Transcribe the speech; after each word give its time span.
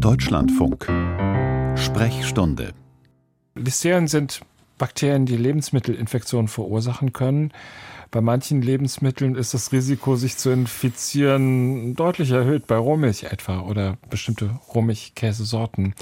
Deutschlandfunk. 0.00 0.86
Sprechstunde. 1.78 2.74
Listerien 3.54 4.08
sind 4.08 4.40
Bakterien, 4.76 5.24
die 5.24 5.36
Lebensmittelinfektionen 5.36 6.48
verursachen 6.48 7.14
können. 7.14 7.52
Bei 8.10 8.20
manchen 8.20 8.60
Lebensmitteln 8.60 9.34
ist 9.34 9.54
das 9.54 9.72
Risiko, 9.72 10.16
sich 10.16 10.36
zu 10.36 10.50
infizieren, 10.50 11.94
deutlich 11.94 12.30
erhöht, 12.30 12.66
bei 12.66 12.76
Rohmilch 12.76 13.24
etwa 13.24 13.60
oder 13.60 13.96
bestimmte 14.10 14.50
Rohmilchkäsesorten. 14.74 15.94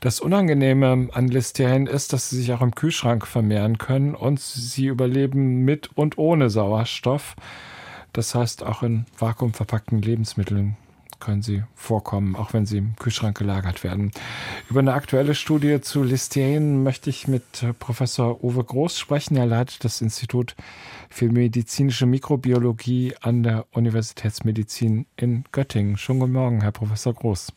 Das 0.00 0.20
Unangenehme 0.20 1.08
an 1.12 1.28
Listerien 1.28 1.86
ist, 1.86 2.12
dass 2.12 2.28
sie 2.28 2.36
sich 2.36 2.52
auch 2.52 2.62
im 2.62 2.74
Kühlschrank 2.74 3.26
vermehren 3.26 3.78
können 3.78 4.14
und 4.14 4.38
sie 4.38 4.86
überleben 4.86 5.64
mit 5.64 5.90
und 5.96 6.18
ohne 6.18 6.50
Sauerstoff. 6.50 7.36
Das 8.12 8.34
heißt, 8.34 8.62
auch 8.64 8.82
in 8.82 9.06
vakuumverpackten 9.18 10.02
Lebensmitteln 10.02 10.76
können 11.20 11.42
sie 11.42 11.62
vorkommen, 11.74 12.34
auch 12.34 12.52
wenn 12.52 12.66
sie 12.66 12.78
im 12.78 12.96
Kühlschrank 12.96 13.38
gelagert 13.38 13.84
werden. 13.84 14.10
Über 14.68 14.80
eine 14.80 14.94
aktuelle 14.94 15.34
Studie 15.34 15.80
zu 15.80 16.02
Listerien 16.02 16.82
möchte 16.82 17.10
ich 17.10 17.28
mit 17.28 17.64
Professor 17.78 18.42
Uwe 18.42 18.64
Groß 18.64 18.98
sprechen. 18.98 19.36
Er 19.36 19.46
leitet 19.46 19.84
das 19.84 20.00
Institut 20.00 20.56
für 21.08 21.30
medizinische 21.30 22.06
Mikrobiologie 22.06 23.14
an 23.20 23.42
der 23.42 23.66
Universitätsmedizin 23.72 25.06
in 25.16 25.44
Göttingen. 25.52 25.96
Schönen 25.96 26.20
guten 26.20 26.32
Morgen, 26.32 26.60
Herr 26.62 26.72
Professor 26.72 27.14
Groß. 27.14 27.52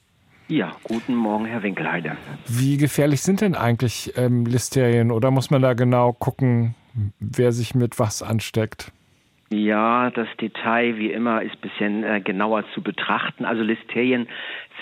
Ja, 0.50 0.76
guten 0.84 1.16
Morgen, 1.16 1.46
Herr 1.46 1.64
Winkelheide. 1.64 2.18
Wie 2.48 2.78
gefährlich 2.78 3.22
sind 3.22 3.42
denn 3.42 3.56
eigentlich 3.56 4.14
ähm, 4.18 4.46
Listerien 4.46 5.10
oder 5.10 5.32
muss 5.32 5.50
man 5.50 5.62
da 5.62 5.74
genau 5.74 6.12
gucken, 6.12 6.76
wer 7.20 7.52
sich 7.52 7.76
mit 7.76 7.98
was 7.98 8.22
ansteckt? 8.22 8.92
Ja, 9.54 10.10
das 10.10 10.28
Detail 10.42 10.98
wie 10.98 11.12
immer 11.12 11.44
ist 11.44 11.54
ein 11.54 11.62
bisschen 11.62 12.04
äh, 12.04 12.22
genauer 12.22 12.64
zu 12.74 12.82
betrachten. 12.82 13.46
Also 13.46 13.62
Listerien 13.62 14.28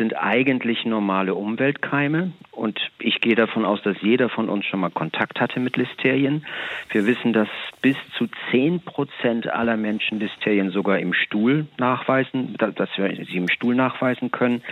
sind 0.02 0.18
eigentlich 0.18 0.84
normale 0.84 1.36
Umweltkeime 1.36 2.32
und 2.50 2.80
ich 2.98 3.22
gehe 3.22 3.36
davon 3.36 3.66
aus, 3.66 3.84
dass 3.84 4.02
jeder 4.02 4.30
von 4.30 4.50
uns 4.50 4.66
schon 4.66 4.80
mal 4.80 4.89
Kontakt 4.89 5.39
hatte 5.39 5.59
mit 5.59 5.78
Listerien. 5.78 6.44
Wir 6.89 7.06
wissen, 7.06 7.34
dass 7.34 7.48
bis 7.84 7.95
zu 8.17 8.28
zehn 8.50 8.80
Prozent 8.80 9.48
aller 9.48 9.78
Menschen 9.78 10.20
Listerien 10.20 10.72
sogar 10.72 10.98
im 10.98 11.14
Stuhl 11.14 11.67
nachweisen, 11.78 12.56
dass 12.58 12.90
wir 12.98 13.16
sie 13.25 13.38
im 13.38 13.48
Stuhl 13.48 13.75
nachweisen 13.75 14.31
können. 14.31 14.64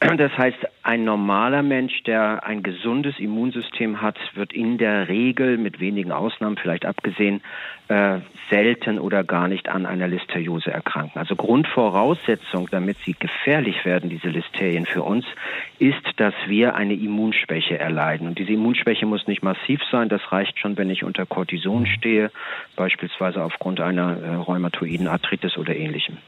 Das 0.00 0.36
heißt, 0.36 0.58
ein 0.82 1.04
normaler 1.04 1.62
Mensch, 1.62 2.02
der 2.02 2.44
ein 2.44 2.64
gesundes 2.64 3.20
Immunsystem 3.20 4.02
hat, 4.02 4.18
wird 4.34 4.52
in 4.52 4.78
der 4.78 5.08
Regel 5.08 5.58
mit 5.58 5.78
wenigen 5.78 6.10
Ausnahmen 6.10 6.56
vielleicht 6.56 6.86
abgesehen 6.86 7.40
äh, 7.88 8.18
selten 8.50 8.98
oder 8.98 9.22
gar 9.22 9.48
nicht 9.48 9.68
an 9.68 9.86
einer 9.86 10.08
Listeriose 10.08 10.72
erkranken. 10.72 11.18
Also 11.18 11.36
Grundvoraussetzung, 11.36 12.68
damit 12.70 12.96
sie 13.04 13.14
gefährlich 13.18 13.84
werden, 13.84 14.10
diese 14.10 14.28
Listerien 14.28 14.71
für 14.86 15.02
uns, 15.02 15.24
ist, 15.78 16.02
dass 16.16 16.34
wir 16.46 16.74
eine 16.74 16.94
Immunschwäche 16.94 17.78
erleiden. 17.78 18.28
Und 18.28 18.38
diese 18.38 18.52
Immunschwäche 18.52 19.06
muss 19.06 19.26
nicht 19.26 19.42
massiv 19.42 19.80
sein. 19.90 20.08
Das 20.08 20.20
reicht 20.30 20.58
schon, 20.58 20.76
wenn 20.76 20.90
ich 20.90 21.04
unter 21.04 21.26
Cortison 21.26 21.86
stehe, 21.86 22.30
beispielsweise 22.76 23.42
aufgrund 23.42 23.80
einer 23.80 24.16
äh, 24.16 24.34
rheumatoiden 24.34 25.08
Arthritis 25.08 25.56
oder 25.56 25.74
ähnlichem. 25.74 26.18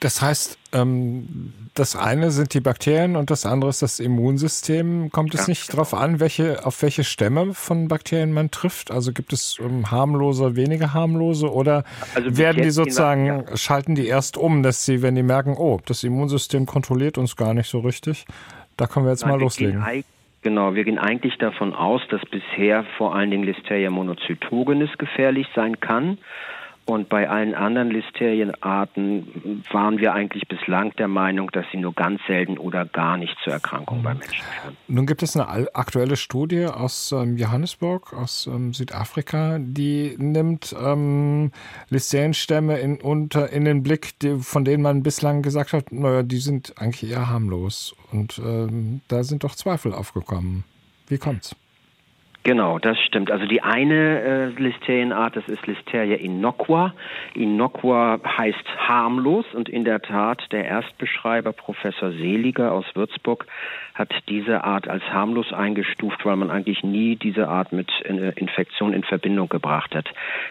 Das 0.00 0.22
heißt, 0.22 0.58
ähm, 0.72 1.52
das 1.74 1.94
eine 1.94 2.30
sind 2.30 2.54
die 2.54 2.60
Bakterien 2.60 3.16
und 3.16 3.30
das 3.30 3.44
andere 3.44 3.70
ist 3.70 3.82
das 3.82 4.00
Immunsystem. 4.00 5.10
Kommt 5.10 5.34
es 5.34 5.42
ja, 5.42 5.48
nicht 5.48 5.72
darauf 5.72 5.94
an, 5.94 6.20
welche, 6.20 6.64
auf 6.64 6.80
welche 6.82 7.04
Stämme 7.04 7.54
von 7.54 7.88
Bakterien 7.88 8.32
man 8.32 8.50
trifft? 8.50 8.90
Also 8.90 9.12
gibt 9.12 9.32
es 9.32 9.58
ähm, 9.60 9.90
harmlose, 9.90 10.56
weniger 10.56 10.94
harmlose 10.94 11.52
oder 11.52 11.84
also 12.14 12.36
werden 12.36 12.62
die 12.62 12.70
sozusagen, 12.70 13.26
ja. 13.26 13.56
schalten 13.56 13.94
die 13.94 14.06
erst 14.06 14.36
um, 14.36 14.62
dass 14.62 14.84
sie, 14.84 15.02
wenn 15.02 15.14
die 15.14 15.22
merken, 15.22 15.54
oh, 15.56 15.80
das 15.84 16.02
Immunsystem 16.02 16.66
kontrolliert 16.66 17.18
uns 17.18 17.36
gar 17.36 17.54
nicht 17.54 17.65
so 17.68 17.80
richtig, 17.80 18.24
da 18.76 18.86
können 18.86 19.06
wir 19.06 19.10
jetzt 19.12 19.22
Nein, 19.22 19.32
mal 19.32 19.40
loslegen. 19.40 19.84
Genau, 20.42 20.74
wir 20.74 20.84
gehen 20.84 20.98
eigentlich 20.98 21.38
davon 21.38 21.74
aus, 21.74 22.02
dass 22.08 22.20
bisher 22.26 22.84
vor 22.98 23.16
allen 23.16 23.32
Dingen 23.32 23.42
Listeria 23.42 23.90
monocytogenes 23.90 24.96
gefährlich 24.96 25.48
sein 25.56 25.80
kann. 25.80 26.18
Und 26.86 27.08
bei 27.08 27.28
allen 27.28 27.56
anderen 27.56 27.90
Listerienarten 27.90 29.64
waren 29.72 29.98
wir 29.98 30.14
eigentlich 30.14 30.46
bislang 30.46 30.94
der 30.94 31.08
Meinung, 31.08 31.50
dass 31.50 31.66
sie 31.72 31.78
nur 31.78 31.92
ganz 31.92 32.20
selten 32.28 32.58
oder 32.58 32.84
gar 32.84 33.16
nicht 33.16 33.36
zur 33.42 33.54
Erkrankung 33.54 34.04
bei 34.04 34.14
Menschen 34.14 34.44
führen. 34.62 34.76
Nun 34.86 35.04
gibt 35.04 35.24
es 35.24 35.36
eine 35.36 35.74
aktuelle 35.74 36.16
Studie 36.16 36.66
aus 36.66 37.10
ähm, 37.10 37.36
Johannesburg, 37.36 38.12
aus 38.12 38.46
ähm, 38.46 38.72
Südafrika, 38.72 39.58
die 39.58 40.14
nimmt 40.16 40.76
ähm, 40.80 41.50
Listerienstämme 41.88 42.78
in, 42.78 43.00
unter, 43.00 43.50
in 43.50 43.64
den 43.64 43.82
Blick, 43.82 44.16
die, 44.20 44.38
von 44.38 44.64
denen 44.64 44.84
man 44.84 45.02
bislang 45.02 45.42
gesagt 45.42 45.72
hat, 45.72 45.90
naja, 45.90 46.22
die 46.22 46.38
sind 46.38 46.74
eigentlich 46.78 47.10
eher 47.10 47.28
harmlos. 47.28 47.96
Und 48.12 48.38
ähm, 48.38 49.00
da 49.08 49.24
sind 49.24 49.42
doch 49.42 49.56
Zweifel 49.56 49.92
aufgekommen. 49.92 50.62
Wie 51.08 51.18
kommt's? 51.18 51.56
Genau, 52.46 52.78
das 52.78 52.96
stimmt. 53.00 53.32
Also 53.32 53.44
die 53.44 53.60
eine 53.60 54.20
äh, 54.20 54.46
Listerienart, 54.62 55.34
das 55.34 55.48
ist 55.48 55.66
Listeria 55.66 56.14
innocua. 56.14 56.94
Innocua 57.34 58.20
heißt 58.24 58.64
harmlos 58.86 59.44
und 59.52 59.68
in 59.68 59.84
der 59.84 60.00
Tat 60.00 60.46
der 60.52 60.64
Erstbeschreiber 60.64 61.52
Professor 61.52 62.12
Seliger 62.12 62.70
aus 62.70 62.84
Würzburg 62.94 63.48
hat 63.96 64.12
diese 64.28 64.62
Art 64.62 64.88
als 64.88 65.02
harmlos 65.04 65.52
eingestuft, 65.52 66.24
weil 66.24 66.36
man 66.36 66.50
eigentlich 66.50 66.84
nie 66.84 67.16
diese 67.16 67.48
Art 67.48 67.72
mit 67.72 67.90
äh, 68.04 68.32
Infektion 68.36 68.92
in 68.92 69.02
Verbindung 69.02 69.48
gebracht 69.48 69.94
hat. 69.94 70.08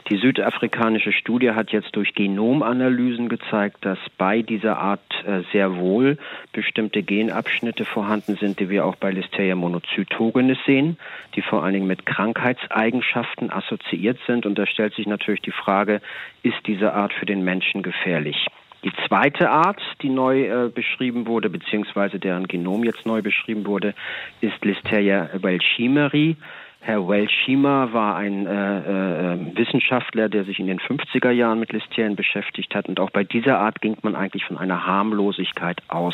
Die 0.09 0.17
südafrikanische 0.17 1.13
Studie 1.13 1.51
hat 1.51 1.71
jetzt 1.71 1.95
durch 1.95 2.13
Genomanalysen 2.15 3.29
gezeigt, 3.29 3.85
dass 3.85 3.99
bei 4.17 4.41
dieser 4.41 4.79
Art 4.79 4.99
äh, 5.25 5.43
sehr 5.53 5.77
wohl 5.77 6.17
bestimmte 6.53 7.03
Genabschnitte 7.03 7.85
vorhanden 7.85 8.35
sind, 8.35 8.59
die 8.59 8.69
wir 8.69 8.85
auch 8.85 8.95
bei 8.95 9.11
Listeria 9.11 9.55
monocytogenes 9.55 10.57
sehen, 10.65 10.97
die 11.35 11.41
vor 11.41 11.63
allen 11.63 11.73
Dingen 11.73 11.84
mit 11.85 12.05
Krankheitseigenschaften 12.05 13.51
assoziiert 13.51 14.19
sind. 14.27 14.45
Und 14.45 14.57
da 14.57 14.65
stellt 14.65 14.93
sich 14.95 15.07
natürlich 15.07 15.41
die 15.41 15.51
Frage, 15.51 16.01
ist 16.43 16.57
diese 16.65 16.93
Art 16.93 17.13
für 17.13 17.25
den 17.25 17.43
Menschen 17.43 17.83
gefährlich? 17.83 18.47
Die 18.83 18.93
zweite 19.07 19.49
Art, 19.49 19.81
die 20.03 20.09
neu 20.09 20.43
äh, 20.43 20.69
beschrieben 20.69 21.25
wurde, 21.25 21.49
beziehungsweise 21.49 22.19
deren 22.19 22.47
Genom 22.47 22.83
jetzt 22.83 23.05
neu 23.05 23.23
beschrieben 23.23 23.65
wurde, 23.65 23.95
ist 24.41 24.63
Listeria 24.63 25.29
welchimeri. 25.33 26.37
Herr 26.85 27.07
Welchima 27.07 27.93
war 27.93 28.15
ein 28.15 28.45
äh, 28.45 29.33
äh, 29.33 29.57
Wissenschaftler, 29.57 30.29
der 30.29 30.45
sich 30.45 30.59
in 30.59 30.67
den 30.67 30.79
50er 30.79 31.31
Jahren 31.31 31.59
mit 31.59 31.73
Listerien 31.73 32.15
beschäftigt 32.15 32.75
hat. 32.75 32.87
Und 32.87 32.99
auch 32.99 33.09
bei 33.09 33.23
dieser 33.23 33.57
Art 33.57 33.81
ging 33.81 33.97
man 34.03 34.15
eigentlich 34.15 34.45
von 34.45 34.59
einer 34.59 34.85
Harmlosigkeit 34.85 35.81
aus. 35.87 36.13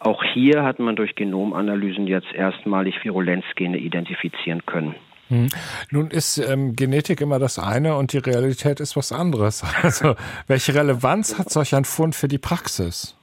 Auch 0.00 0.24
hier 0.24 0.64
hat 0.64 0.80
man 0.80 0.96
durch 0.96 1.14
Genomanalysen 1.14 2.08
jetzt 2.08 2.32
erstmalig 2.34 3.04
Virulenzgene 3.04 3.78
identifizieren 3.78 4.66
können. 4.66 4.96
Hm. 5.28 5.46
Nun 5.92 6.10
ist 6.10 6.38
ähm, 6.38 6.74
Genetik 6.74 7.20
immer 7.20 7.38
das 7.38 7.60
eine 7.60 7.94
und 7.94 8.12
die 8.12 8.18
Realität 8.18 8.80
ist 8.80 8.96
was 8.96 9.12
anderes. 9.12 9.62
Also 9.84 10.16
welche 10.48 10.74
Relevanz 10.74 11.38
hat 11.38 11.50
solch 11.50 11.72
ein 11.72 11.84
Fund 11.84 12.16
für 12.16 12.26
die 12.26 12.38
Praxis? 12.38 13.16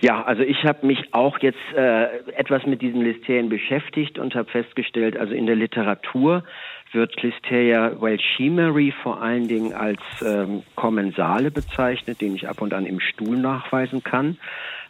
Ja, 0.00 0.22
also 0.22 0.42
ich 0.42 0.64
habe 0.64 0.86
mich 0.86 1.12
auch 1.12 1.38
jetzt 1.40 1.58
äh, 1.76 2.04
etwas 2.32 2.64
mit 2.64 2.80
diesen 2.80 3.02
Listerien 3.02 3.50
beschäftigt 3.50 4.18
und 4.18 4.34
habe 4.34 4.50
festgestellt, 4.50 5.16
also 5.16 5.34
in 5.34 5.46
der 5.46 5.56
Literatur 5.56 6.42
wird 6.92 7.22
Listeria 7.22 8.00
welchimeri 8.00 8.92
vor 9.02 9.22
allen 9.22 9.46
Dingen 9.46 9.74
als 9.74 10.00
ähm, 10.24 10.62
Kommensale 10.74 11.50
bezeichnet, 11.50 12.20
den 12.20 12.34
ich 12.34 12.48
ab 12.48 12.62
und 12.62 12.72
an 12.72 12.86
im 12.86 12.98
Stuhl 12.98 13.36
nachweisen 13.36 14.02
kann. 14.02 14.38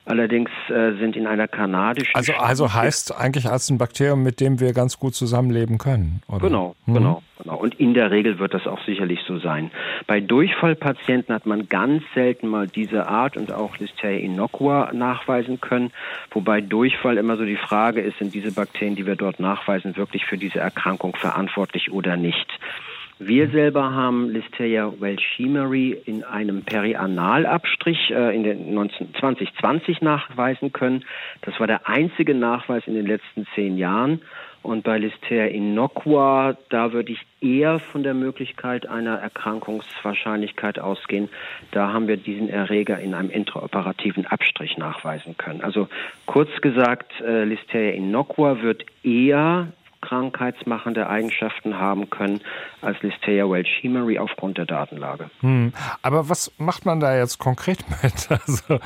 Allerdings 0.07 0.51
äh, 0.69 0.93
sind 0.99 1.15
in 1.15 1.27
einer 1.27 1.47
kanadischen. 1.47 2.15
Also, 2.15 2.33
also 2.33 2.75
heißt 2.75 3.15
eigentlich 3.15 3.47
als 3.47 3.71
ein 3.71 3.79
Bakterium, 3.79 4.23
mit 4.23 4.41
dem 4.41 4.59
wir 4.59 4.73
ganz 4.73 4.99
gut 4.99 5.15
zusammenleben 5.15 5.79
können, 5.79 6.23
oder? 6.27 6.49
Genau, 6.49 6.75
mhm. 6.87 6.95
genau, 6.95 7.23
genau. 7.39 7.57
Und 7.57 7.79
in 7.79 7.93
der 7.95 8.11
Regel 8.11 8.39
wird 8.39 8.55
das 8.55 8.67
auch 8.67 8.83
sicherlich 8.87 9.21
so 9.27 9.39
sein. 9.39 9.71
Bei 10.07 10.21
Durchfallpatienten 10.21 11.35
hat 11.35 11.45
man 11.45 11.69
ganz 11.69 12.03
selten 12.15 12.49
mal 12.49 12.67
diese 12.67 13.09
Art 13.09 13.37
und 13.37 13.53
auch 13.53 13.77
Listeria 13.79 14.19
innocua 14.19 14.91
nachweisen 14.93 15.61
können, 15.61 15.93
wobei 16.31 16.61
Durchfall 16.61 17.19
immer 17.19 17.37
so 17.37 17.45
die 17.45 17.57
Frage 17.57 18.01
ist, 18.01 18.19
sind 18.19 18.35
diese 18.35 18.53
Bakterien, 18.53 18.97
die 18.97 19.07
wir 19.07 19.17
dort 19.17 19.39
nachweisen, 19.39 19.97
wirklich 19.97 20.25
für 20.25 20.39
diese 20.39 20.61
Erkrankung 20.61 21.15
verantwortlich 21.15 21.93
oder 21.93 22.17
nicht. 22.17 22.49
Wir 23.23 23.51
selber 23.51 23.93
haben 23.93 24.31
Listeria 24.31 24.95
welchimeri 24.99 25.91
in 26.07 26.25
einem 26.25 26.63
Perianalabstrich 26.63 28.11
äh, 28.11 28.35
in 28.35 28.45
den 28.45 28.73
19, 28.73 29.15
2020 29.15 30.01
nachweisen 30.01 30.73
können. 30.73 31.05
Das 31.43 31.61
war 31.61 31.67
der 31.67 31.87
einzige 31.87 32.35
Nachweis 32.35 32.85
in 32.87 32.95
den 32.95 33.07
letzten 33.07 33.47
zehn 33.55 33.77
Jahren. 33.77 34.23
Und 34.63 34.85
bei 34.85 34.97
Listeria 34.97 35.47
innocua, 35.47 36.57
da 36.71 36.95
würde 36.95 37.13
ich 37.13 37.21
eher 37.43 37.79
von 37.79 38.03
der 38.03 38.15
Möglichkeit 38.15 38.87
einer 38.87 39.17
Erkrankungswahrscheinlichkeit 39.17 40.79
ausgehen. 40.79 41.29
Da 41.73 41.93
haben 41.93 42.09
wir 42.09 42.17
diesen 42.17 42.49
Erreger 42.49 42.99
in 43.01 43.13
einem 43.13 43.29
intraoperativen 43.29 44.25
Abstrich 44.25 44.79
nachweisen 44.79 45.37
können. 45.37 45.61
Also 45.61 45.89
kurz 46.25 46.49
gesagt, 46.63 47.13
äh, 47.21 47.45
Listeria 47.45 47.93
innocua 47.93 48.63
wird 48.63 48.87
eher 49.03 49.69
krankheitsmachende 50.11 51.09
Eigenschaften 51.09 51.79
haben 51.79 52.11
können 52.11 52.41
als 52.83 53.01
Listeria 53.01 53.49
welchemeri 53.49 54.19
aufgrund 54.19 54.59
der 54.59 54.67
Datenlage. 54.67 55.31
Hm. 55.41 55.73
Aber 56.03 56.29
was 56.29 56.51
macht 56.59 56.85
man 56.85 56.99
da 56.99 57.17
jetzt 57.17 57.39
konkret 57.39 57.79
mit? 58.03 58.29
Also, 58.29 58.81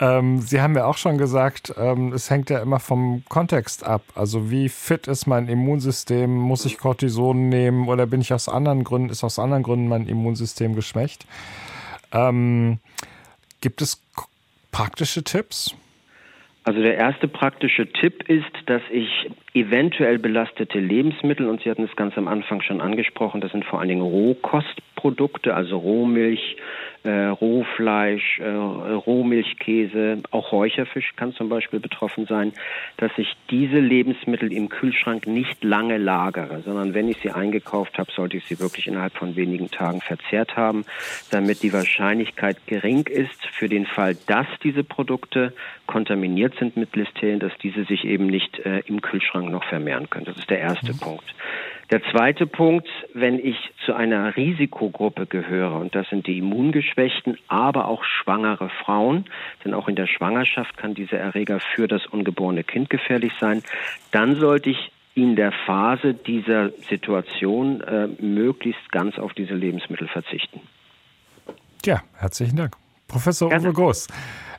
ähm, 0.00 0.40
Sie 0.40 0.60
haben 0.60 0.76
ja 0.76 0.84
auch 0.84 0.98
schon 0.98 1.16
gesagt, 1.16 1.72
ähm, 1.78 2.12
es 2.12 2.28
hängt 2.28 2.50
ja 2.50 2.58
immer 2.58 2.78
vom 2.78 3.24
Kontext 3.30 3.86
ab. 3.86 4.02
Also 4.14 4.50
wie 4.50 4.68
fit 4.68 5.06
ist 5.06 5.26
mein 5.26 5.48
Immunsystem? 5.48 6.30
Muss 6.30 6.66
ich 6.66 6.76
Cortison 6.76 7.48
nehmen 7.48 7.88
oder 7.88 8.04
bin 8.06 8.20
ich 8.20 8.34
aus 8.34 8.46
anderen 8.46 8.84
Gründen, 8.84 9.08
ist 9.08 9.24
aus 9.24 9.38
anderen 9.38 9.62
Gründen 9.62 9.88
mein 9.88 10.06
Immunsystem 10.06 10.74
geschwächt? 10.74 11.26
Ähm, 12.12 12.80
gibt 13.62 13.80
es 13.80 14.02
praktische 14.72 15.24
Tipps? 15.24 15.74
Also 16.66 16.82
der 16.82 16.96
erste 16.96 17.28
praktische 17.28 17.86
Tipp 17.86 18.28
ist, 18.28 18.50
dass 18.66 18.82
ich 18.90 19.30
eventuell 19.54 20.18
belastete 20.18 20.80
Lebensmittel, 20.80 21.48
und 21.48 21.62
Sie 21.62 21.70
hatten 21.70 21.84
es 21.84 21.94
ganz 21.94 22.18
am 22.18 22.26
Anfang 22.26 22.60
schon 22.60 22.80
angesprochen, 22.80 23.40
das 23.40 23.52
sind 23.52 23.64
vor 23.64 23.78
allen 23.78 23.88
Dingen 23.88 24.02
Rohkostprodukte, 24.02 25.54
also 25.54 25.78
Rohmilch, 25.78 26.56
äh, 27.06 27.26
Rohfleisch, 27.26 28.40
äh, 28.40 28.48
Rohmilchkäse, 28.48 30.22
auch 30.30 30.52
Räucherfisch 30.52 31.14
kann 31.16 31.32
zum 31.32 31.48
Beispiel 31.48 31.80
betroffen 31.80 32.26
sein, 32.26 32.52
dass 32.96 33.10
ich 33.16 33.36
diese 33.50 33.78
Lebensmittel 33.78 34.52
im 34.52 34.68
Kühlschrank 34.68 35.26
nicht 35.26 35.62
lange 35.64 35.98
lagere, 35.98 36.62
sondern 36.62 36.94
wenn 36.94 37.08
ich 37.08 37.18
sie 37.22 37.30
eingekauft 37.30 37.98
habe, 37.98 38.10
sollte 38.12 38.36
ich 38.36 38.46
sie 38.46 38.58
wirklich 38.60 38.86
innerhalb 38.86 39.14
von 39.14 39.36
wenigen 39.36 39.70
Tagen 39.70 40.00
verzehrt 40.00 40.56
haben, 40.56 40.84
damit 41.30 41.62
die 41.62 41.72
Wahrscheinlichkeit 41.72 42.58
gering 42.66 43.06
ist 43.06 43.46
für 43.52 43.68
den 43.68 43.86
Fall, 43.86 44.16
dass 44.26 44.46
diese 44.62 44.84
Produkte 44.84 45.52
kontaminiert 45.86 46.54
sind 46.58 46.76
mit 46.76 46.96
Listerien, 46.96 47.40
dass 47.40 47.52
diese 47.62 47.84
sich 47.84 48.04
eben 48.04 48.26
nicht 48.26 48.58
äh, 48.60 48.80
im 48.86 49.00
Kühlschrank 49.00 49.50
noch 49.50 49.64
vermehren 49.64 50.10
können. 50.10 50.26
Das 50.26 50.36
ist 50.36 50.50
der 50.50 50.60
erste 50.60 50.92
mhm. 50.92 50.98
Punkt. 50.98 51.34
Der 51.90 52.02
zweite 52.10 52.48
Punkt, 52.48 52.88
wenn 53.14 53.38
ich 53.38 53.56
zu 53.84 53.94
einer 53.94 54.36
Risikogruppe 54.36 55.26
gehöre, 55.26 55.76
und 55.76 55.94
das 55.94 56.08
sind 56.08 56.26
die 56.26 56.38
Immungeschwächten, 56.38 57.38
aber 57.46 57.86
auch 57.86 58.02
schwangere 58.02 58.70
Frauen, 58.84 59.26
denn 59.64 59.72
auch 59.72 59.86
in 59.86 59.94
der 59.94 60.08
Schwangerschaft 60.08 60.76
kann 60.76 60.94
dieser 60.94 61.18
Erreger 61.18 61.60
für 61.60 61.86
das 61.86 62.04
ungeborene 62.06 62.64
Kind 62.64 62.90
gefährlich 62.90 63.32
sein, 63.38 63.62
dann 64.10 64.34
sollte 64.34 64.70
ich 64.70 64.90
in 65.14 65.36
der 65.36 65.52
Phase 65.52 66.12
dieser 66.12 66.70
Situation 66.88 67.80
äh, 67.82 68.08
möglichst 68.20 68.90
ganz 68.90 69.18
auf 69.18 69.32
diese 69.32 69.54
Lebensmittel 69.54 70.08
verzichten. 70.08 70.60
Ja, 71.84 72.02
herzlichen 72.16 72.56
Dank. 72.56 72.76
Professor 73.06 73.50
Uwe 73.50 73.72
Groß. 73.72 74.08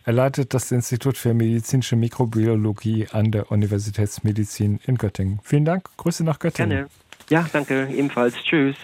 Er 0.05 0.13
leitet 0.13 0.53
das 0.53 0.71
Institut 0.71 1.17
für 1.17 1.33
medizinische 1.33 1.97
Mikrobiologie 1.97 3.07
an 3.11 3.31
der 3.31 3.51
Universitätsmedizin 3.51 4.79
in 4.87 4.95
Göttingen. 4.95 5.41
Vielen 5.43 5.65
Dank. 5.65 5.89
Grüße 5.97 6.23
nach 6.23 6.39
Göttingen. 6.39 6.69
Gerne. 6.69 6.89
Ja, 7.29 7.45
danke, 7.51 7.87
ebenfalls. 7.93 8.35
Tschüss. 8.43 8.75